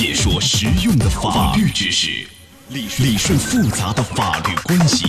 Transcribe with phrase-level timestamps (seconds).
[0.00, 2.26] 解说实用的法律知识，
[2.70, 5.04] 理理顺复杂的法律关系，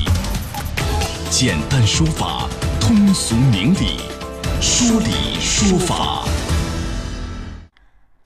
[1.30, 2.50] 简单说法，
[2.82, 4.02] 通俗明理，
[4.60, 6.26] 说理说法。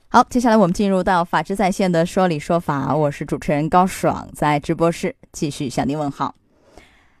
[0.08, 6.34] 好，接下来我们进入到法治在线的说理说法，我是主持人高爽，在直播室继续向您问好。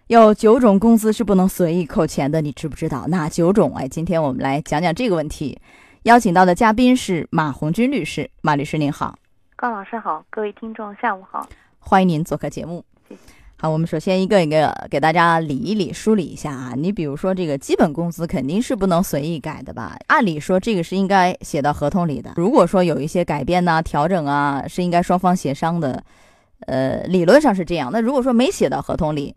[0.08, 3.72] 有九种工资是不能随意扣钱的，你知不知道哪九种？
[3.76, 5.56] 哎，今天我们来讲讲这个问题。
[6.02, 9.16] 邀请到的嘉宾是马红军律师，马律师您好，
[9.58, 12.84] 高老师好，各位听众下午好，欢迎您做客节目。
[13.58, 16.74] 好，我们首先一个一个给大家理一理、梳理一下啊。
[16.76, 19.96] 你比如说这个基本工资肯定是不能随意改的吧？
[20.08, 22.34] 按理说这个是应该写到合同里的。
[22.36, 26.04] 如果说有一些改变呐、调整啊，是应该双方协商的。
[26.66, 27.90] 呃，理论上是这样。
[27.90, 29.34] 那如果说没写到合同里，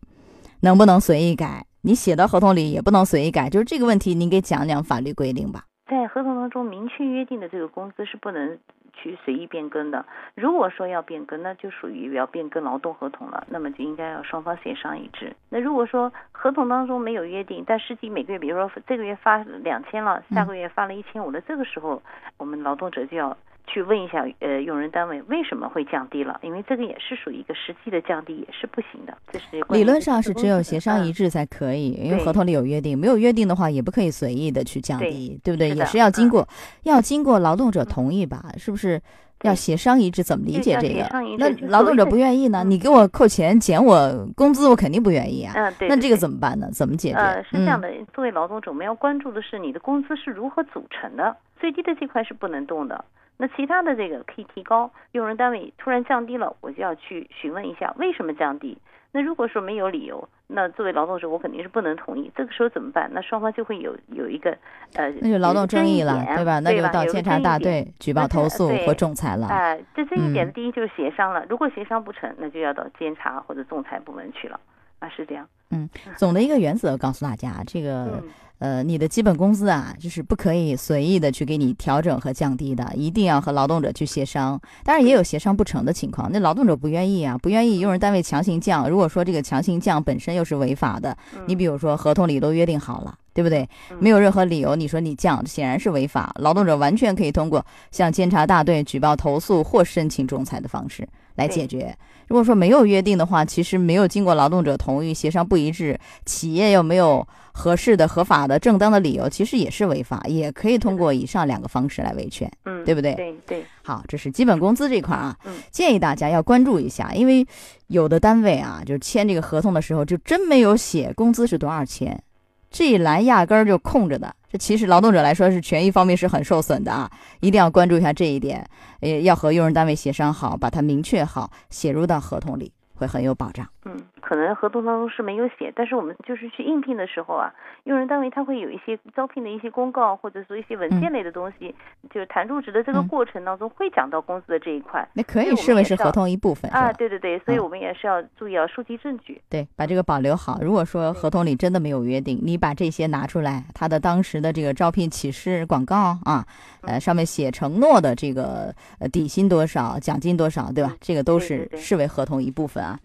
[0.60, 1.66] 能不能随意改？
[1.84, 5.64] 你写到合同里也不能随意改，就是这个问题，您给讲讲法律规定吧。
[5.90, 8.58] 在合同当中明确约定的这个工资是不能
[9.02, 10.06] 去随意变更的。
[10.36, 15.36] 如果说要变更，那就属于要变更劳动合同了，那么就应该要双方协商一致。
[15.50, 22.02] 那如果说合同当中没有约定，但实际每个月，比如说这个月发两千了，下个月发了一千五的，这个时候
[22.38, 23.38] 我们劳动者就要。
[23.72, 26.40] 去问一下，呃，用人单位为什么会降低了？
[26.42, 29.16] 因为这个也是属于一个实际的降低，也是不行的。
[29.32, 35.70] 这是理论上是只有协商一致才可以，因为合同里有约定，没有约定的话也不可以随意的去降低，对不对？
[35.70, 36.48] 也是要经过，
[36.84, 38.44] 要经过劳动者同意吧？
[38.58, 39.00] 是不是？
[39.44, 41.08] 要协商一致，怎么理解这个？
[41.38, 42.62] 那劳动者不愿意呢？
[42.66, 45.54] 你给我扣钱减我工资，我肯定不愿意啊。
[45.56, 45.88] 嗯，对。
[45.88, 46.70] 那这个怎么办呢？
[46.74, 47.18] 怎么解决？
[47.18, 53.06] 呃，是这样的，作为劳动者，我们要关注的是你的工资是如何组成的，最低的这块是不能动的。
[53.42, 58.78] 那其他的这个可以提高，用人单位突然降低了，我就要去询问一下为什么降低。
[59.14, 62.30] 那如果说没有理由，那作为劳动者我肯定是不能同意。
[62.36, 63.10] 这个时候怎么办？
[63.14, 64.52] 那双方就会有有一个
[64.96, 66.60] 呃，那就劳动争议了，对吧？
[66.60, 69.48] 那就到监察大队举报投诉或仲裁了。
[69.48, 74.60] 啊，这这一点第一就是协商了，如果协商不成，那就要到监察或者仲裁部门去了。
[75.00, 75.48] 啊，是这样。
[75.72, 78.22] 嗯，总的一个原则告诉大家，这个。
[78.60, 84.60] 呃，你的基本工资啊，就是不可以随意的去给你调整和降低的，一定要和劳动者去协商。
[84.84, 88.90] 当然也有协商不成的情况，那劳动者不愿意啊，不愿意，用人单位强行降。
[88.90, 93.68] 如果说这个强行降本身又是违法的，你比如说合同里都约定好了，对不对？
[93.98, 96.34] 没有任何理由，你说你降，显然是违法。
[96.40, 101.96] 劳动者完全可以通过向监察大队举报投诉或申请仲裁的方式来解决。
[102.28, 107.26] 如果说没有约定的话，其实没有经过劳动者同意，协商不一致，企业又没有
[107.60, 113.14] 合适的、合法的、正当的理由，其实也是违法，也可以通过以上两个方式来维权，嗯，对不对？
[113.16, 113.66] 对对。
[113.84, 115.38] 好，这是基本工资这块啊，
[115.70, 117.46] 建议大家要关注一下，因为
[117.88, 122.24] 有的单位啊，就签这个合同的时候，就真没有写工资是多少钱。
[122.72, 128.66] 这一栏压根儿就空着的，这其实劳动者来说是权益方面是很受损的啊，一定要关注一下这一点，
[129.02, 132.72] 呃，要和用人单位协商好，把它明确好，写入到合同里。
[133.00, 133.66] 会很有保障。
[133.90, 137.52] 嗯，可能合同当中是没有写，但是我们就是去应聘的时候啊，
[137.86, 141.74] 用人单位他会有一些招聘的一些公告，或者说一些文件类的东西，
[142.10, 145.08] 就是谈入职的这个过程当中会讲到工资的这一块。
[145.14, 146.94] 那可以视为是合同一部分啊。
[146.94, 149.42] 对对对，所以我们也是要注意要收集证据。
[149.50, 150.60] 对，把这个保留好。
[150.62, 156.46] 如果说合同里真的没有约定，你把这些拿出来，他的当时的这个招聘启事广告啊，
[156.82, 160.96] 呃，上面写承诺的这个呃底薪多少，奖金多少，对吧？
[161.00, 163.00] 这个都是视为合同一部分啊。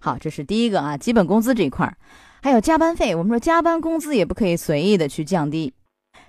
[0.00, 1.96] 好，这是第一个啊，基本工资这一块儿，
[2.42, 3.14] 还有加班费。
[3.14, 5.72] 我们说加班工资也不可以随意的去降低。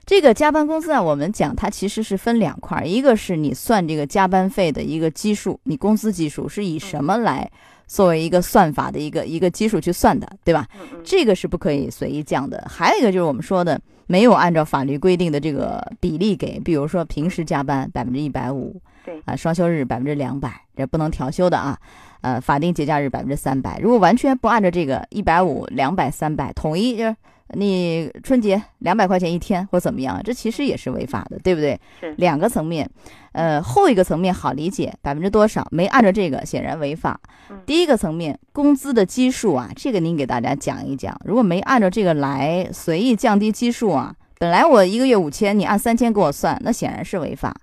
[0.06, 7.50] 这个加班工资啊，我们讲它其实是分两块儿，一个是你算这个加班费的一个基数，你工资基数是以什么来
[7.86, 10.68] 作为一个算法的一个一个基数去算的，对吧？
[11.04, 12.66] 这个是不可以随意降的。
[12.68, 21.78] 还有一个就是我们说的没有按照法律规定的这个比例给，比如说平时加班百分之一百五，对啊，双休日百分之两百，这不能调休的啊。
[22.22, 27.16] 呃，法定节假日百分之三百，如果完全不按照这个一百五、两百、三百统一，就是
[27.54, 31.80] 你春节两百块钱一天或怎么样，这其实也是违法的，对不对？
[32.00, 32.90] 是两个层面，
[33.32, 37.20] 呃，后一个层面好理解，百分之多少没按照这个显然违法。
[37.66, 44.14] 第一个层面，工资的基数啊，这个您给大家讲一讲，如果没按照这个来随意降低基数啊。
[44.42, 47.54] 本来我一个月五千，你按三千给我算，那显然是违法。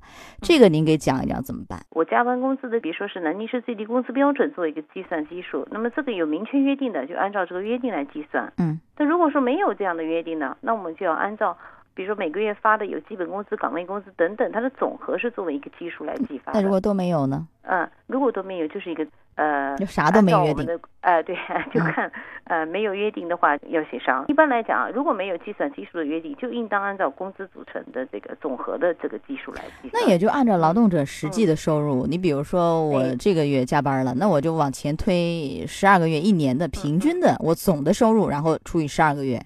[0.43, 1.81] 这个您给讲一讲怎么办？
[1.89, 8.53] 我加班工资的，比如说是南京市最低工资标准做一个计算基数，那么这个有明确约定的，就按照这个约定来计算。
[8.59, 8.79] 嗯。
[8.95, 11.57] 但如果说没有这样的约定呢，那我们就要按照
[11.95, 16.61] 比如说每个月发的有基本工资、岗位工资等等，它的总和是作为一个基数来计发的。
[16.61, 17.49] 那如果都没有呢？
[17.63, 20.67] 嗯，如果都没有，就是一个呃，就啥都没约定。
[21.03, 21.37] 呃，对，
[21.71, 22.11] 就看
[22.45, 24.25] 呃没有约定的话要协商。
[24.29, 30.03] 一般来讲，如果没有计算基数的约定，就应当按照工资组成的这个总和的这个基数来计算。
[30.03, 39.39] 那也就按照劳动者实际的收入，你比如说我这个月加班了，那我就往前推十二个月、一年的平均的我总的收入，然后除以十二个月。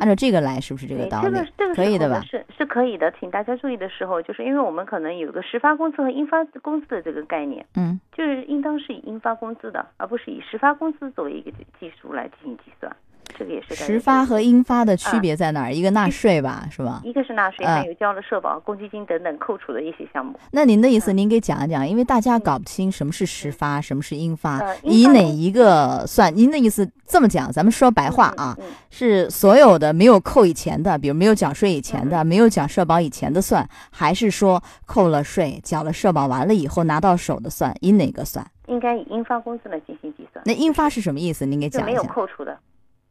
[0.00, 1.24] 按照这个来，是不是这个道理？
[1.24, 2.20] 这个这个可以的吧？
[2.20, 12.94] 是是可以的，请大家注意的时候，就是因为我们可能有个实发工资和应发工资的这个概念，嗯，就是应当是以应发工资的，而不是以实发工资作为一个基数来进行计算。
[13.36, 15.72] 这个也是实发和应发的区别在哪儿？
[15.72, 17.00] 一个纳税吧，是吧？
[17.04, 20.38] 一个是纳税，还有交了社保、公积金等等扣除的一些项目。
[20.52, 26.34] 那您的意思，您给讲一讲，因为大家搞不清什么是实发，什么是应发，以哪一个算？
[26.34, 28.56] 您的意思这么讲，咱们说白话啊，
[28.90, 37.74] 是所有的没有扣以前的，比如没有缴税以前的，没有缴社保以前的算，还是说扣了税、缴了社保完了以后拿到手的算？
[37.80, 38.46] 以哪个算？
[38.66, 40.42] 应该以应发工资来进行计算。
[40.44, 41.46] 那应发是什么意思？
[41.46, 41.86] 您给讲一下。
[41.86, 42.58] 没有扣除的。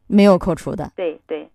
[0.08, 1.48] 没有扣除的，对对，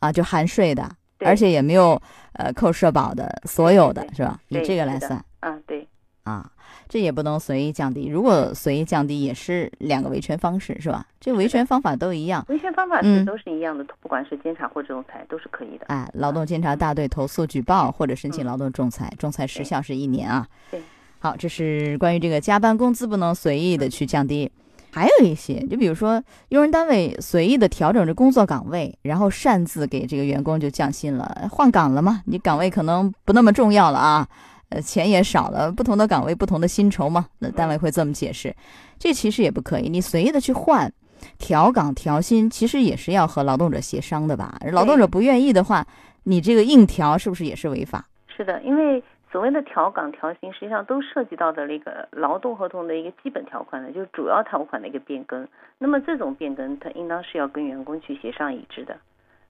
[0.00, 0.90] 啊，就含税的，
[1.20, 2.00] 而且也没有
[2.32, 4.40] 呃扣社保的，所有的是吧？
[4.48, 5.86] 以这个来算，啊对，
[6.24, 6.50] 啊，
[6.88, 11.06] 这也不能随意降低，如果随意降低，也是两个维权方式是吧？
[11.20, 15.86] 这维权方法都一样，维权方法是都是一样的，不管是监察或者仲裁都是可以的。
[15.88, 20.46] 哎，劳动监察大队投诉举报或者申请劳动仲裁，仲裁时效是一年啊。
[20.70, 20.80] 对，
[21.18, 24.50] 好，这是关于这个加班工资不能随意的去降低。
[24.90, 32.22] 还有一些，就比如说用人单位随意的调整着工作岗位，然后擅自给这个员工就降薪了，换岗了嘛？
[32.26, 34.28] 你岗位可能不那么重要了啊，
[34.70, 38.54] 呃，钱也少了，不同的岗位不同的薪酬嘛，那单位会这么解释。
[38.98, 40.92] 这其实也不可以，你随意的去换，
[41.38, 44.58] 调岗调薪，其实也是要和劳动者协商的吧？
[44.72, 45.86] 劳动者不愿意的话，
[46.24, 48.06] 你这个硬调是不是也是违法？
[48.34, 49.02] 是的，因为。
[49.30, 55.46] 所谓的调岗调薪，实际上都涉及到的那个劳动合同的一个基本条款的，就是主要条款的一个变更。
[55.78, 58.96] 那么这种变更，它应当是要跟员工去协商一致的，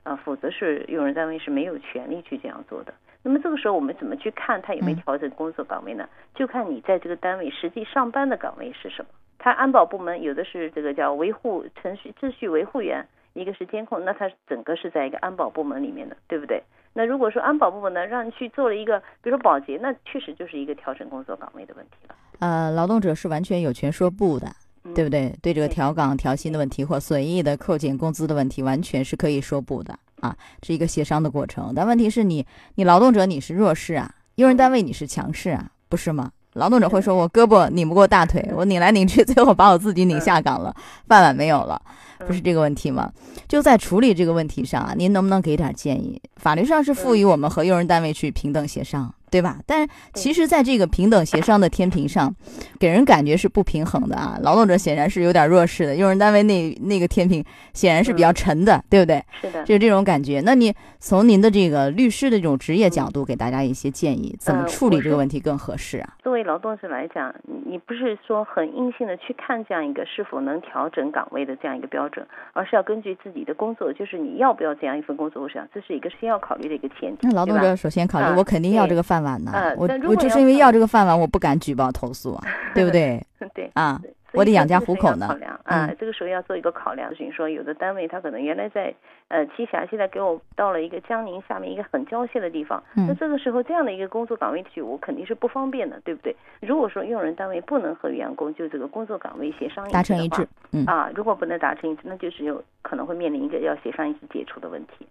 [0.02, 2.92] 啊，否则是用人单位是没有权利去这样做的。
[3.22, 6.08] 那么这个时候我们怎么去看他有没有调整工作岗位呢？
[6.34, 9.10] 就看你在这个单位实际上班的岗位是什么。
[9.38, 16.62] 他安保部门有的是这个叫维护程序秩序维护员，一个是监控，那他整个是在一个安保部门里面的，对不对？
[16.98, 22.14] 那如果说安保部门呢，让你去做了一个，比如说保洁，那确实就是一个调整工作岗位的问题了。
[22.40, 24.48] 呃，劳动者是完全有权说不的，
[24.96, 25.32] 对不对？
[25.40, 31.72] 对这个调岗调薪的问题或随意的扣减工资的问题，完全是可以说不的啊，是一个协商的过程。
[31.72, 36.32] 但问题是你，你劳动者你是弱势啊，用人单位你是强势啊，不是吗？
[36.54, 40.74] 劳动者会说我胳膊拧不过大腿，我拧来拧去， 最后把我自己拧下岗了，
[41.06, 41.80] 饭碗没有了。
[42.26, 43.12] 不是这个问题吗？
[43.46, 46.20] 就在处理这个问题上啊，您能不能给点建议？
[46.36, 49.14] 法律上是赋予我们和用人单位去平等协商。
[49.30, 49.58] 对吧？
[49.66, 52.34] 但是其实，在这个平等协商的天平上，
[52.78, 54.38] 给人感觉是不平衡的啊。
[54.42, 59.22] 劳动者显然是有点弱势的，用人单位那那个天平显然是比较沉的，对不对？
[59.40, 60.40] 是的，就是这种感觉。
[60.44, 66.14] 那你从您的这个律师的这种职业角度，给大家一些建议，怎么处理这个问题更合适啊？
[66.22, 67.34] 作为劳动者来讲，
[67.66, 77.26] 你不是说很硬性的去看这样一个是否能调整岗位的这样一个标准，而是要根据自己的工作，就是你要不要这样一份工作，我想这是一个先要考虑的一个前提。
[77.26, 79.17] 那劳动者首先考虑，我肯定要这个饭。
[79.18, 79.74] 饭碗呢？
[79.76, 82.44] 我我就是因为要这个饭碗，我不敢举报投诉啊，
[82.74, 83.20] 对不对？
[83.54, 84.00] 对啊，
[84.32, 85.28] 我得养家糊口呢。
[85.64, 88.94] 啊，这个时候要做一个考量，就是说有的单位他可能原来在
[89.28, 96.34] 呃栖霞，现在给我到了一个江宁下面一个很郊县的地方，那这个时候这样的一个工作岗位去，我肯定是不方便的，对不对？
[96.60, 105.06] 如果说用人单位不能和员工就这个工作岗位协商达成一致，嗯啊，如果不能达成一致，那就是有可能会面临一个要协商一致解除的问题，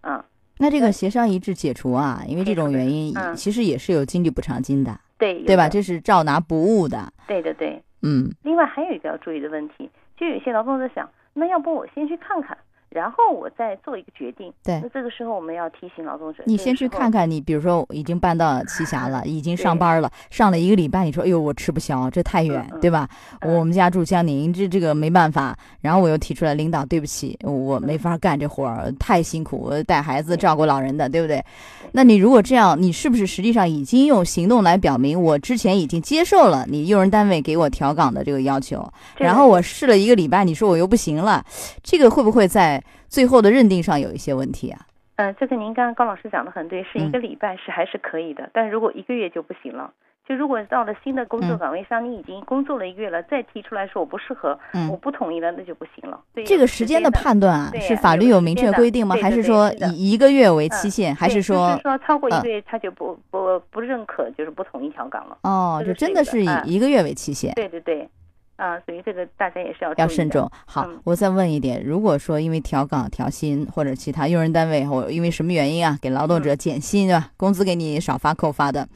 [0.00, 0.24] 啊。
[0.58, 5.68] 那这个协商一致解除啊，因为这种原因，其实也是有经济补偿金的，对对吧？
[5.68, 7.12] 这是照拿不误的。
[7.26, 8.30] 对的对，嗯。
[8.42, 12.56] 另外还有一个要注意的问题，就有些劳动者想，那要不我先去看看。
[12.96, 14.50] 然后我再做一个决定。
[14.64, 17.30] 对，那这个时候我们要提醒劳动者，你先去看看。
[17.30, 23.06] 你比如说，已经搬到栖霞了，已经上班了，上了一个礼拜，你说，哎呦，我吃不消，这太远，对吧？
[23.42, 25.54] 我们家住江宁，这这个没办法。
[25.82, 31.44] 然后我又提出来，领导，对不起，我没法干这活儿，太辛苦，带孩子、照顾老人的，对不对？
[31.92, 38.88] 那你如果这样，你是不是实际上已经用行动来表明，我之前已经接受了你用人单位给我调岗的这个要求？
[39.18, 41.44] 然后我试了一个礼拜，你说我又不行了，
[41.82, 42.82] 这个会不会在？
[43.08, 44.80] 最后的认定上有一些问题啊。
[45.16, 49.92] 嗯，这个您刚刚高老师讲的很对，是一个礼拜是还是可以的，但如果一个月就不行了。
[50.28, 56.20] 就如果到了新的工作嗯岗位上，你已经工作了一个月了，再提出来说我不适合，嗯我不同意了，那就不行了。
[56.44, 59.14] 这个时间的判断啊，是法律有明确规定吗？
[59.22, 61.14] 还是说以一个月为期嗯限？
[61.14, 65.38] 还是说就是说超过一嗯个月他就不不不认可，就是不同意调岗了。
[65.42, 67.54] 哦，就真的是以一个月为期限？
[67.54, 68.08] 对对对，
[68.56, 69.92] 啊，所以这个大家也是要。
[69.94, 70.50] 要慎重。
[70.64, 77.30] 好嗯，我再问一点，如果说因为调岗、调薪或者其他用人单位或因为什么原因啊，给劳动者嗯减薪对吧？
[77.36, 78.88] 工资给你少发扣发的，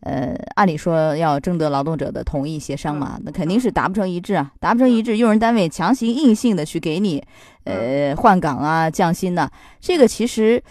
[0.00, 7.22] 呃，按理说要征得劳动者的同意协商嘛，嗯那肯定是达不成一致啊，达不成一致，用人单位强行硬性的去给你，
[7.64, 10.62] 呃，换岗啊、降薪呐、这个其实。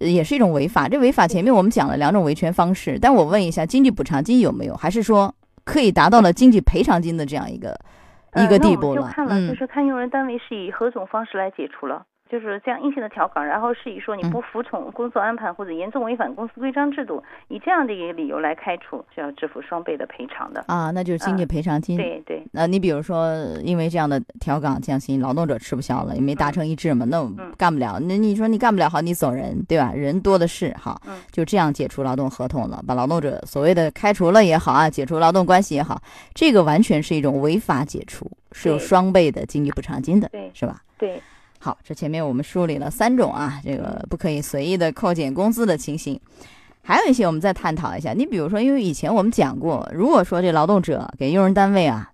[0.00, 4.76] 呃也是一种违法，这违法前面我们讲了两种维权方式，但我问一下，经济补偿金有没有？
[4.76, 5.34] 还是说
[5.68, 7.78] 可以达到了经济赔偿金的这样一个
[8.36, 9.02] 一个地步了？
[9.02, 12.06] 就看了，嗯就是看用人单位是以何种方式来解除了。
[12.30, 20.64] 就是这样硬性的调岗，然后是以说你嗯不服从工作安排或者严重违反公司规章制度，以这样的一个理由来开除，是要支付双倍的赔偿的。
[20.68, 21.96] 啊，那就是经济嗯赔偿金。
[21.96, 27.98] 对对，那你比如说，因为这样的调岗降薪，劳动者吃不消了，也没达成一致嘛，那干不了。
[28.00, 29.92] 那你说你干不了，好，你走人，对吧？
[29.94, 36.00] 人多的是，好嗯，就这样解除劳动合同了，把劳动者所谓的开除了也好啊，解除劳动关系也好，
[36.34, 40.82] 这个完全是一种违法解除，是有双倍的经济补偿金的，对是吧？
[40.98, 41.20] 对，
[41.58, 46.18] 好，这前面我们梳理了三种啊，这个不可以随意的扣减工资的情形，
[46.82, 48.12] 还有一些我们再探讨一下。
[48.12, 52.10] 你比如说，因为以前我们讲过，如果说这劳动者给用人单位啊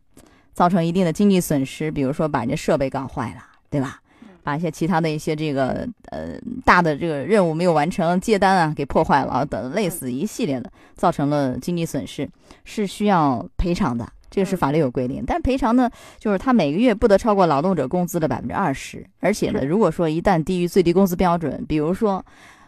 [0.52, 4.00] 造成一定的经济损失，比如说把人家设备搞坏了，对吧？
[4.42, 12.28] 把一些其他的一些这个呃大的这个任务没有完成，接单啊给破坏了啊等类似一系列的，造成了经济损失，
[12.64, 14.06] 是需要赔偿的。
[14.34, 15.88] 这个是嗯法律有规定，但赔偿呢，
[16.18, 22.24] 就是他每个月不得超过劳动者工资的百分之二十，而且呢，如果说一旦低于最低工资标准，比如说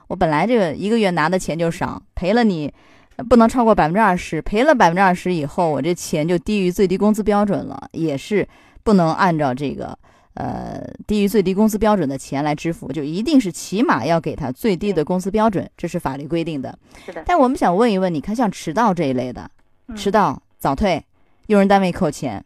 [0.07, 2.73] 我本来这个一个月拿的钱就少，赔了你。
[3.19, 8.47] 呃不能超过百分之二十，赔了百分之二十以后，我这钱就低于最低工资标准了，也是
[8.83, 9.99] 不能按照这个
[10.35, 16.79] 呃低于最低工资标准的钱来支付，就一定是起码要给他最低的工资标准，这是法律规定的。
[17.07, 17.23] 是的。
[17.25, 19.51] 但我们想问一问，你看像迟到这一类的，
[19.89, 21.03] 嗯迟到、早退，
[21.47, 22.45] 用人单位扣钱，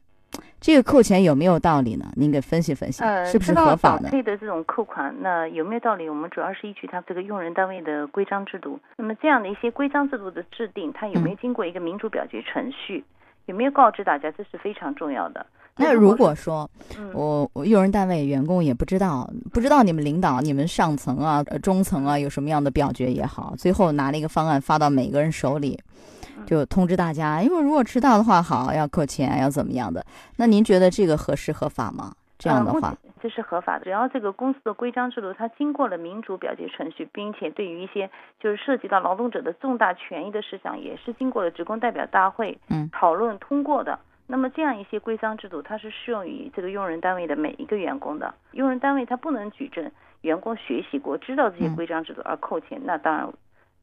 [0.61, 2.07] 这个扣钱有没有道理呢？
[2.17, 4.11] 您给分析分析，呃，是不是合法的？
[4.11, 6.09] 退的这种扣款，那有没有道理？
[6.09, 8.79] 我们主要是依据它这个用人单位的规章制度。
[8.97, 13.03] 那么这样的一些规章制度的制定，它有没有嗯经过一个民主表决程序？
[13.47, 14.31] 有没有告知大家？
[14.33, 15.45] 这是非常重要的。
[15.77, 25.81] 那如果说嗯我我用人单位员工也不知道，不知道你们领导、你们上层啊、呃中层啊有什么样的表决也好，最后拿了一个方案发到每个人手里，
[26.20, 30.05] 嗯就通知大家，因为如果迟到的话，好要扣钱，要怎么样的？
[30.37, 32.13] 那您觉得这个合适合法吗？
[32.39, 33.85] 这样的话呃，这是合法的。
[33.85, 38.09] 只要这个公司的规章制度它经过了民主表决程序，并且对于一些
[38.41, 43.99] 就是涉及到劳动者的重大权益的事项，也是经过了职工代表大会嗯讨论通过的。
[44.27, 48.33] 那么这样一些规章制度，它是适用于这个用人单位的每一个员工的。
[48.53, 49.91] 用人单位他不能举证
[50.23, 53.31] 员工学习过、知道这些嗯规章制度而扣钱，那当然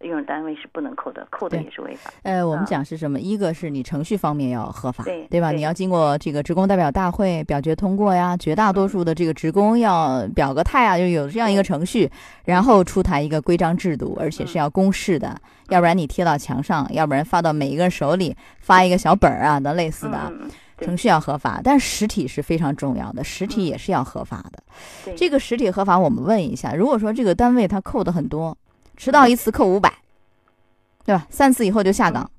[0.01, 2.11] 用人单位是不能扣的，扣的也是违法。
[2.23, 2.65] 呃，我们啊。
[2.67, 3.19] 讲是什么？
[3.19, 5.25] 一个是你程序方面要合法，对？
[5.27, 5.51] 对吧？
[5.51, 12.09] 你要经过这个职工代表大会表决通过呀，绝大多数的这个职工要表个态啊，就有这样一个程序，
[12.45, 14.59] 然后出台一个规章制度，而且是嗯。
[14.59, 15.35] 要公示的，
[15.69, 20.31] 要不然你贴到墙上，要不然发到每一个人手里，发一个小本儿啊等类似的
[20.79, 23.65] 程序要合法，但实体是非常重要的，实体嗯。
[23.65, 24.61] 也是要合法的。
[25.05, 25.15] 对。
[25.15, 28.55] 这个实体合法，我们问一下，如果说这个单位他扣的很多，
[28.97, 29.93] 迟到一次扣五百，
[31.05, 31.25] 对吧？
[31.29, 32.29] 三次以后就下岗，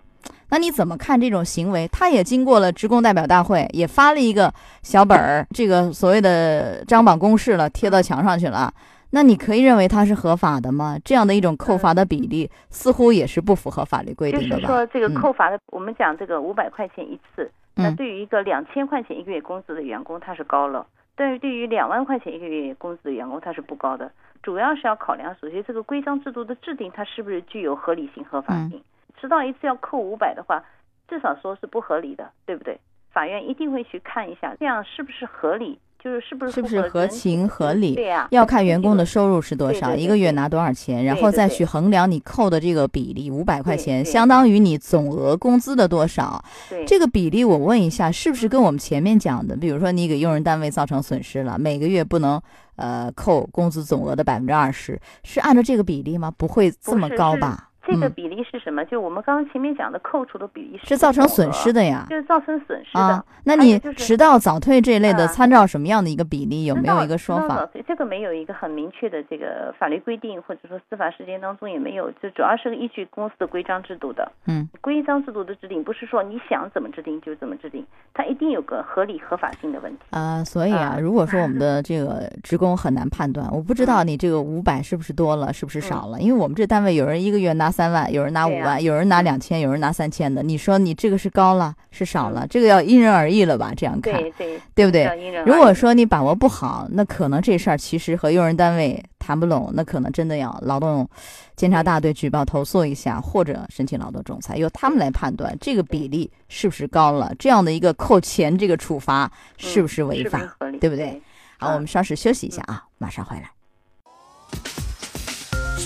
[0.50, 1.88] 那你怎么看这种行为？
[1.88, 8.72] 他也经过了职工代表大会，也发了一个小本儿，这个所谓的张榜公示了，贴到墙上去了。
[9.10, 10.98] 那你可以认为它是合法的吗？
[11.02, 14.60] 这样的一种扣罚的比例，似乎也是不符合法律规定的吧？
[14.60, 20.84] 是说这个嗯扣罚的，我们讲这个五百块钱一次，那嗯对于一个两千块钱一个月工资的员工，他是高了；
[21.18, 24.12] 但是对于两万块钱一个月工资的员工，他是不高的。
[24.40, 28.84] 主要是要考量，首先这个规章制度的制定，它是不是具有合理性、合法嗯性。
[29.20, 30.62] 迟到一次要扣五百的话，
[31.08, 32.78] 至少说是不合理的，对不对？
[33.10, 46.42] 法院一定会去看一下，这样是不是合理，就是是不是是不是合情合理对呀、要看员工的收入是多少，对对对一个月拿多少钱，然后再去衡量你扣的这个比例，五百块钱相当于你总额工资的多少。
[46.70, 52.40] 对这个比例，我问一下，是不是跟我们前面讲的，比如说你给用人单位造成损失了，每个月不能
[52.76, 56.32] 呃扣工资总额的百分之二十，是按照这个比例吗？
[56.36, 57.67] 不会这么高吧？
[57.88, 58.84] 这个嗯比例是什么？
[58.84, 62.04] 就我们刚刚前面讲的扣除的比例是造成损失的，呀。
[62.10, 63.00] 就是造成损失的。
[63.00, 66.66] 啊，那你迟到早退这一类的，啊参照什么样的一个比例？
[66.66, 67.66] 有没有一个说法？
[67.86, 74.30] 这个没有一个很明确的这个法律规定，或者说司法实践当中也没有，就主要是依据公司的规章制度的。
[74.46, 80.00] 嗯，规章制度的制定不是说你想怎么制定就怎么制定，它一定有个合理合法性的问题。
[80.10, 86.20] 啊，所以啊，啊如果说我们的这个职工很难判断，我不知道你这个五百是不是多了，是不是少了？
[86.20, 90.42] 因为我们这单位有人一个月拿三万，有人拿五万，有人拿两千，有人拿三千的。
[90.42, 92.44] 你说你这个是高了，是少了？
[92.50, 93.72] 这个要因人而异了吧？
[93.76, 101.08] 这样看，对对，对不对如果说你把握不好，那可能这事儿其实和用人单位谈不拢，那可能真的要劳动
[101.54, 110.40] 监察大队举报投诉一下，或者申请劳动仲裁，由他们来判断这个比例是不是高了，这样的一个扣钱这个处罚是不是违法？
[110.40, 110.78] 嗯是不是？
[110.80, 111.22] 对不对？
[111.58, 113.48] 好，啊我们稍事休息一下啊，马上回来。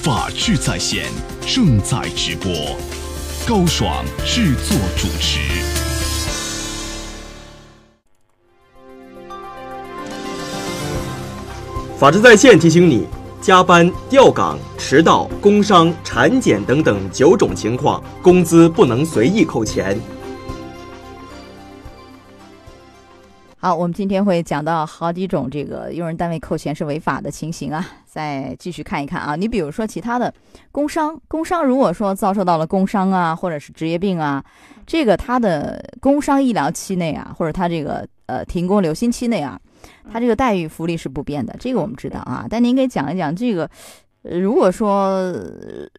[0.04, 1.04] 法治在线
[1.46, 2.52] 正在直播，
[3.46, 5.38] 高爽制作主持。
[11.96, 13.06] 法治在线提醒你：
[13.40, 19.96] 加班、调岗、迟到、工伤、产检等等九种情况，工资不能随意扣钱。
[23.64, 29.36] 好，我们今天会讲到好几种这个用人单位扣钱是违法的情形啊，再继续看一看啊。
[29.36, 30.34] 你比如说其他的
[30.72, 34.44] 工伤，工伤如果说遭受到了工伤啊，或者是职业病啊，
[34.84, 39.56] 这个他的工伤医疗期内啊，或者他这个呃停工留薪期内啊，
[40.12, 42.44] 他这个待遇福利是不变的，这个我们知道啊。
[42.50, 43.70] 但您给讲一讲这个。
[44.22, 45.34] 如果说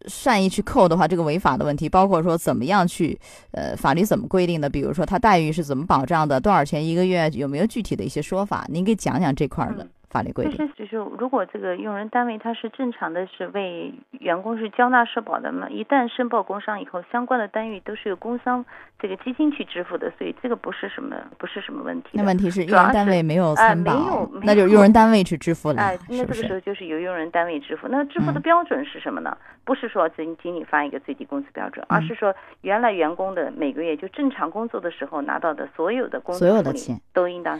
[0.08, 3.20] 善意去扣的话，这个违法的问题，包括说怎么样去，
[3.51, 4.70] 呃，法律怎么规定的？
[4.70, 8.65] 比如说他待遇是怎么保障的，多少钱一个月，有没有具体的一些说法？
[8.70, 10.55] 您给讲讲这块儿的法律规定。
[10.55, 18.63] 就是就是，如果这个用人单位他是正常的是为员工是交纳社保的嘛，一旦申报工伤以后，相关的单位都是由工伤
[19.00, 22.10] 这个基金去支付的，所以这个不是什么不是什么问题。
[22.13, 26.17] 那问题是用人单位没有参保，有没那就是用人单位去支付了，哎，那？
[26.17, 27.88] 这个时候就是由用人单位支付。
[27.88, 29.36] 那支付的嗯标准是什么呢？
[29.65, 37.60] 不是说仅仅你发一个最低工资标准，而嗯是说原来员工的每个月就正常工作的时候拿到的所有的工资所有的钱都应当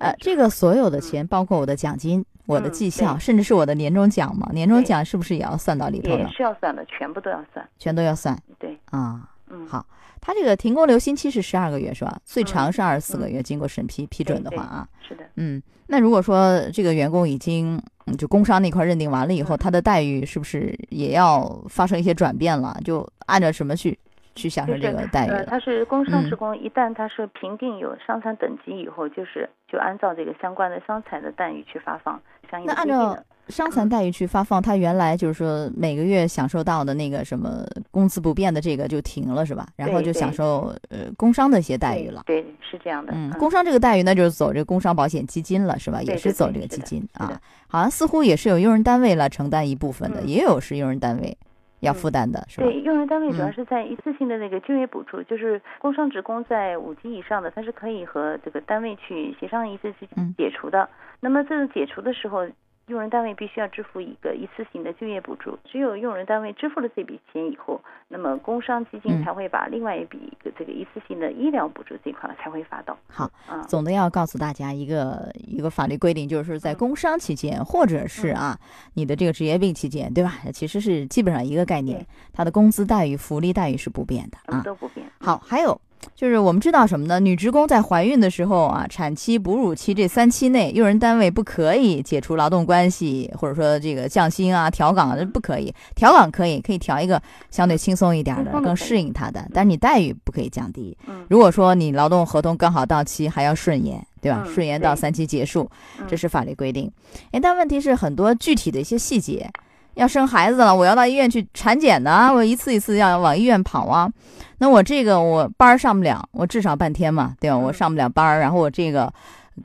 [0.00, 6.28] 呃，这个所有的钱，包括我的奖金、我的嗯绩效，甚至是我的年终奖嘛，年终奖是不是也要算到里头也？
[6.28, 7.66] 是要算的，全部都要算。
[7.78, 9.28] 全都要算对，啊。
[9.52, 9.84] 嗯，好
[10.20, 12.18] 他这个停工留薪期是十二个月是吧？
[12.24, 15.24] 最嗯长是二十四个嗯月，经过审批批准的话啊，是的。
[15.36, 22.74] 嗯，那如果说这个员工已经嗯就工伤那块认定完了以后，嗯他的待遇是不是也要发生一些转变了？
[22.84, 23.98] 就按照什么去
[24.34, 25.46] 去享受这个待遇呃，了？
[25.46, 33.16] 他是工伤职嗯工，一旦他是评定有伤残等级以后，就是就按照这个相关的伤残的待遇去发放相应那按照。
[33.48, 39.66] 伤残待遇去发放，他原来就是说每个月享受到的那个什么工资不变的这个就停了是吧？
[39.74, 42.22] 然后就享受呃工伤的一些待遇了。
[42.26, 43.12] 对，对是这样的。
[43.12, 46.00] 嗯，工伤这个待遇那就是走这个工伤保险基金了是吧？
[46.02, 47.40] 也是走这个基金啊。
[47.66, 51.36] 好像似乎也是有用人单位来承担一部分的，嗯也有是用人单位
[51.80, 52.66] 要嗯负担的是吧？
[52.66, 60.88] 对，用人单位主要嗯是在一次性的那个就业补助，就是工伤职工在五级以上的，他是可以和这个单位去协商一次去嗯解除的。
[61.20, 62.46] 那么这个解除的时候，
[62.90, 65.56] 用人单位必须要支付一个一次性的就业补助。
[65.64, 72.98] 只有用人单位支付了这笔钱以后，那么工伤基金嗯才会把另外一笔这个一次性的医疗补助这块儿才会发到。
[73.08, 78.58] 好，啊，总的要告诉大家一个一个法律规定，就是说在嗯工伤期间，或者是啊
[78.94, 80.34] 你的这个职业病期间，对吧？
[80.52, 84.62] 其实是基本上一个概念对，它的工资待遇、福利待遇是不变的嗯啊。
[84.64, 85.06] 都不变。
[85.20, 85.80] 好，还有
[86.14, 87.18] 就是我们知道什么呢？
[87.18, 95.72] 女职工在怀孕的时候啊，产期、哺乳期这三期内，用人单位不可以解除劳动关系，或者说这个降薪啊、调岗啊，这不可以。
[95.94, 100.96] 调岗可以，可以调一个相对轻松一点的，更适应他的，但是你待遇不可以降低。
[101.06, 104.42] 嗯，如果说你劳动合同刚好到期，还要顺延，对吧？
[104.46, 105.70] 嗯顺延到三期结束，
[106.06, 106.90] 这嗯是法律规定。
[107.32, 109.50] 哎，但问题是很多具体的一些细节，
[109.94, 114.10] 要生孩子了，我要到医院去产检呢， 我一次一次要往医院跑啊。
[114.58, 117.56] 那我这个我班儿上不了，我至少半天嘛，对吧？
[117.56, 119.12] 我嗯上不了班儿，然后我这个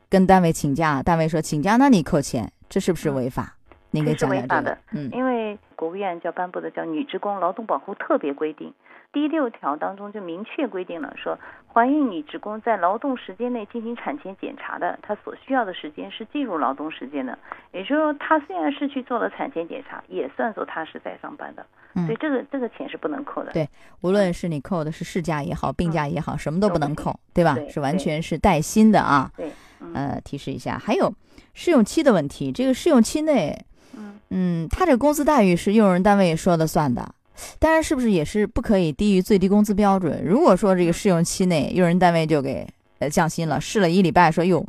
[0.09, 3.53] 跟单位请假，单位说请假，那你扣钱，这是不是嗯违法？
[3.91, 4.77] 您给讲讲这个违法的。
[4.91, 8.69] 嗯因为国务院叫颁布的叫《女职工劳动保护特别规定》，
[9.11, 11.37] 第六条当中就明确规定了说，
[11.75, 17.37] 怀孕女职工在劳动时间内进行产前检查的，她所需要的时间是计入劳动时间的。
[17.73, 21.65] 也就是说，她虽然是去做了产前检查，也算作她是在上班的。
[21.95, 23.51] 嗯所以这个这个钱是不能扣的。
[23.51, 23.67] 对
[24.01, 27.55] 无论是你扣的是事假也好，病假也好，什么都不能扣，对吧？
[27.55, 29.29] 对是完全是带薪的啊。
[29.35, 31.13] 对，嗯呃，提示一下，还有
[31.53, 32.53] 试用期的问题。
[32.53, 33.57] 这个试用期内，
[33.97, 37.13] 嗯嗯，他这个工资待遇是用人单位说了算的，
[37.59, 40.23] 但是是不是也是不可以低于最低工资标准？
[40.23, 42.67] 如果说这个试用期内用人单位就给
[42.99, 44.65] 呃降薪了，试了一礼拜，说哟。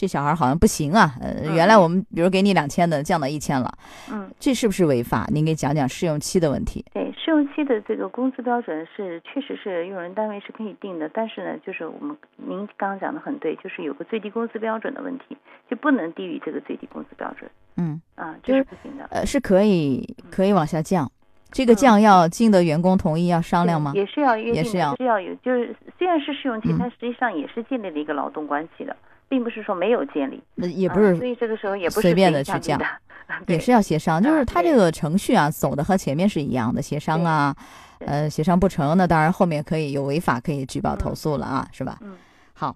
[0.00, 3.68] 这小孩好像不行啊，呃，原来我们比如给你两千的，降到一千了，
[4.12, 5.26] 嗯，这是不是违法？
[5.32, 6.84] 您给讲讲试用期的问题。
[6.94, 15.36] 对，试用期的这个工资标准是确实是用人单位是可以定的，但是呢，就是我们您刚刚讲的很对，就是有个最低工资标准的问题，
[15.68, 17.50] 就不能低于这个最低工资标准。
[17.76, 19.04] 嗯，啊，这是不行的。
[19.10, 21.10] 呃，是可以可以往下降，
[21.50, 23.92] 这个降要经得员工同意，要商量吗？
[23.94, 28.96] 也是要约定，也是要是要有，就是虽然是试用期，嗯它实际上也是建立了一个劳动关系的。
[29.30, 32.80] 并不是说没有建立，那也不啊是，所以这个时候也不是随便的的去降，
[33.46, 34.22] 也是要协商。
[34.22, 37.54] 就是他这个程序啊，走的和前面是一样的，协商啊，
[37.98, 41.98] 呃，协商不成，那当然后面可以有违法，可以举报投诉了啊，是吧？
[42.00, 42.16] 嗯，
[42.54, 42.74] 好，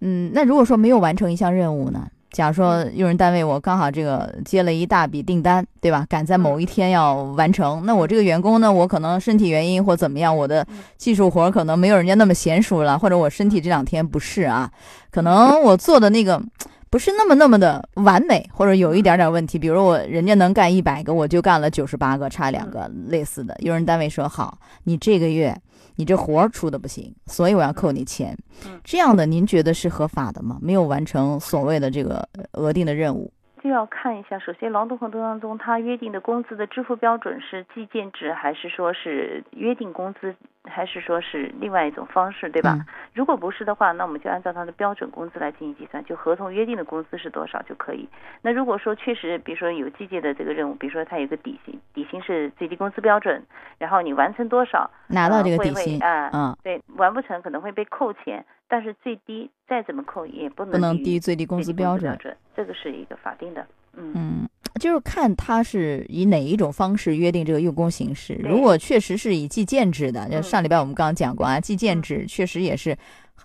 [0.00, 2.08] 嗯，那如果说没有完成一项任务呢？
[2.32, 6.06] 假如说用人单位我刚好这个接了一大笔订单，对吧？
[6.08, 10.66] 赶在某一天要完成，那我这个员工呢，我可能身体原因或怎么样，我的
[10.96, 14.70] 技术活可能没有人家那么娴熟了，或者我身体这两天不适啊，
[15.10, 16.40] 可能我做的那个
[16.90, 23.56] 不是那么那么的完美，或者有一点点问题，比如我人家能干一百个，我就干了九十八个，差两个类似的。
[23.60, 25.56] 用人单位说好，你这个月
[26.00, 28.34] 你这活儿出的不行，所以我要扣你钱。
[28.82, 30.58] 这样的您觉得是合法的吗？
[30.62, 33.30] 没有完成所谓的这个额定的任务，
[33.62, 40.34] 就要看一下，首先劳动合同当中它约定的工资的支付标准是计件制，还是说是约定工资，
[40.64, 42.76] 还是说是另外一种方式，对吧？
[42.78, 48.08] 嗯如果不是的话，那我们就按照他的标准工资来进行计算，就合同约定的工资是多少就可以。
[48.40, 53.42] 那如果说确实，比如说有计件的这个任务，比如说他有个底薪，底薪是最低工资标准，
[53.78, 62.16] 然后你完成多少，拿到这个呃底薪啊、嗯对，完不成可能会被扣钱，但是最低再怎么扣也不能不能低于最低工资标准。
[62.18, 64.48] 准，这个是一个法定的，嗯嗯，
[64.80, 68.34] 就是看他是以哪一种方式约定这个用工形式。
[68.42, 72.96] 如果确实是以计件制的，就嗯上礼拜我们刚刚讲过啊，计件嗯制确实也是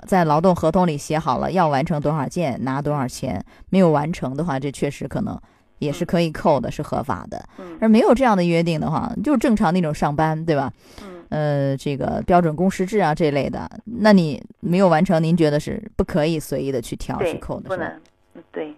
[0.07, 5.39] 在劳动合同里写好了要完成多少件拿多少钱，没有完成的话，这确实可能
[5.79, 7.43] 也是嗯可以扣的，是合法的。
[7.59, 10.71] 嗯而没有这样的约定的话，就是正常那种上班，对吧？
[11.03, 11.11] 嗯。
[11.29, 17.75] 呃，这个标准工时制啊这类的，那你没有完成，您觉得是不可以随意的去调去，扣的，是吧？
[17.75, 18.01] 不能，
[18.35, 18.75] 嗯对，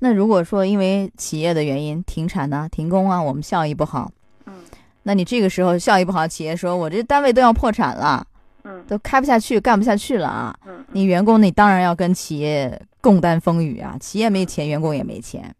[0.00, 4.10] 那如果说因为企业的原因停产呢、停工啊，我们效益不好，
[4.46, 4.54] 嗯
[5.02, 8.26] 那你这个时候效益不好，企业说我这单位都要破产了，
[8.64, 15.54] 嗯都开不下去，干不下去了啊，嗯，你员工你当然要跟企业共担风雨啊，企业没钱，员工也没钱，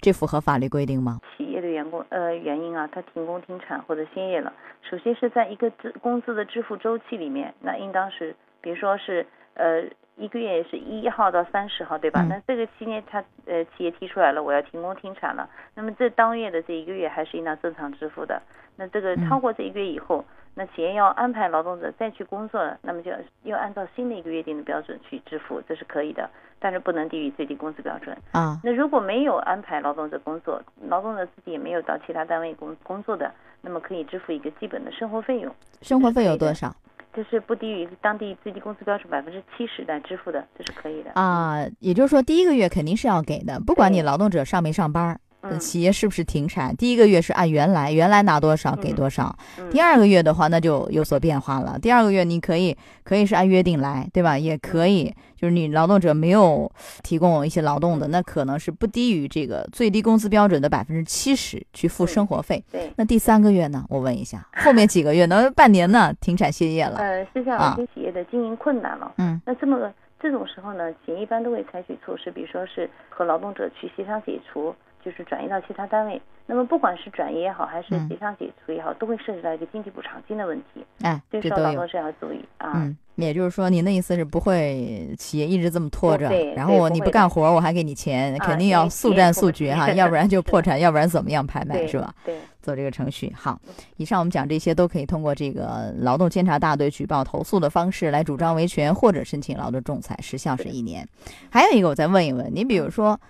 [0.00, 1.20] 这符合法律规定吗？
[1.36, 4.52] 企业的员工呃原因啊，他停工停产或者歇业了，
[4.88, 9.82] 首先是在一个支工资的支付周期里面，那应当是比如说是呃
[10.18, 12.20] 一个月是一号到三十号，对吧？
[12.22, 12.28] 嗯。
[12.28, 18.42] 那这个期间他呃企业提出来了，我要停工停产了，那么这当月的这一个月还是应当正常支付的。
[18.76, 19.28] 那这个嗯。
[19.28, 26.28] 超过这一个月以后，那企业要安排劳动者再去工作了，那么就要要按照新的一个约定的标准去支付，这是可以的，
[26.58, 28.16] 但是不能低于最低工资标准。
[28.32, 36.72] 啊，那如果没有安排劳动者工作，劳动者自己也没有到其他单位工工作的，那么可以支付一个基本的生活费用，生活费有多少
[37.14, 41.10] 这是不低于当地最低工资标准百分之七十的支付的，这是可以的。
[41.14, 41.64] 啊？
[41.80, 45.18] 也就是说，第一个月肯定是要给的，不管你劳动者上没上班
[45.58, 46.74] 企业是不是停产？
[46.76, 51.78] 第一个月是按原来原来拿多少给嗯多少，嗯第二个月的话那就有所变化了。
[51.78, 54.36] 第二个月你可以可以是按约定来，对吧？
[54.36, 56.70] 也可以就是你劳动者没有
[57.02, 62.62] 提供一些劳动的，那可能是不低于这个最低工资标准的百分之七十去付生活费。
[62.72, 63.84] 对，那第三个月呢？
[63.88, 65.50] 我问一下，后面几个月呢？
[65.54, 66.12] 半年呢？
[66.20, 66.98] 停产歇业了。
[66.98, 74.74] 呃，是这样，啊有些企业的经营困难了，嗯那这么个这种时候呢，企业一般都会采取措施，比如说是和劳动者去协商解除，
[75.08, 76.20] 就是转移到其他单位。
[76.44, 81.88] 那么不管是转移也好，还是嗯协商解除也好，都会涉及到一个经济补偿金的问题，哎，这这都有时候劳动。
[81.88, 82.72] 者要注意啊。
[82.74, 92.14] 嗯，也就是说，您的意思是不会企业一直这么拖着然后我你不干活，我还给你钱，啊肯定要速战速决哈，是要不然就破产，要不然怎么样拍卖，是吧？？
[92.24, 93.30] 对，做这个程序。
[93.36, 93.58] 好，
[93.98, 101.06] 以上我们讲这些都可以通过这个劳动监察大队举报投诉的方式来主张维权或者申请劳动仲裁，时效是一年。
[101.50, 103.20] 还有一个，我再问一问，您比如说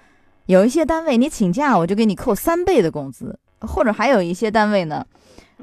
[0.48, 5.06] 有一些单位你请假我就给你扣三倍的工资，或者还有一些单位呢，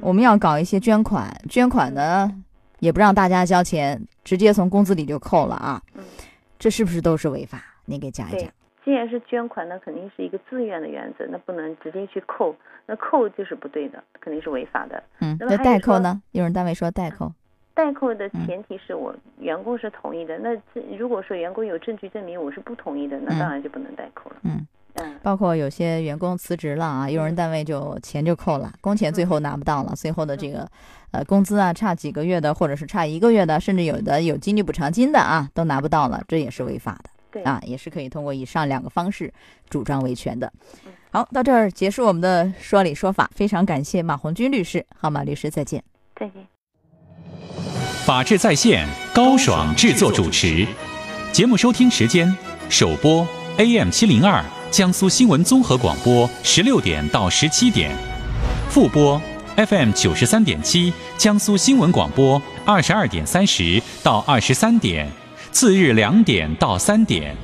[0.00, 2.30] 我们要搞一些捐款，捐款呢
[2.78, 6.04] 也不让大家交钱，直接从工资里就扣了啊嗯，
[6.56, 7.60] 这是不是都是违法？
[7.84, 8.50] 您给讲一讲对。
[8.84, 12.54] 既然是捐款，那肯定是一个自愿的原则，那不能直接去扣，
[12.86, 15.02] 那扣就是不对的，肯定是违法的。
[15.18, 16.22] 嗯，那代扣呢？
[16.30, 17.32] 用人单位说代扣，
[17.74, 24.36] 代扣的嗯前提是我员工是同意的，那这如果说员工有证据证明我是不同意的，那嗯当然就不能代扣了。
[24.44, 24.64] 嗯，
[24.96, 30.68] 嗯，包括有些员工辞职了啊，用人单位就钱就扣了，工钱最后拿不到了，最后的这个
[31.10, 37.10] 呃工资啊差几个月的，或者是差一个月的，甚至有的有经济补偿金的啊，都拿不到了，这也是违法的。
[37.30, 39.32] 对啊，也是可以通过以上两个方式
[39.68, 40.50] 主张维权的。
[41.10, 45.82] 好，到这儿结束我们的说理说法，非常感谢马红军律师，好，马律师再见。
[46.18, 46.46] 再见。
[48.06, 50.66] 法治在线，高爽制作主持。
[51.32, 52.34] 节目收听时间：
[52.70, 53.26] 首播
[53.58, 57.90] AM 七零二江苏新闻综合广播十六点到十七点，
[58.68, 59.20] 复播
[59.56, 65.08] FM 九十三点七江苏新闻广播二十二点三十到二十三点，
[65.52, 67.34] 次日两点到三点。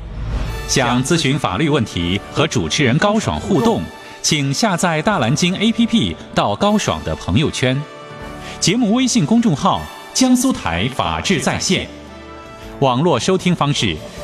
[0.68, 3.82] 想咨询法律问题和主持人高爽互动，
[4.20, 7.80] 请下载大蓝鲸 APP 到高爽的朋友圈。
[8.60, 9.80] 节目微信公众号：
[10.12, 11.88] 江苏台法治在线。
[12.80, 13.96] 网络收听方式：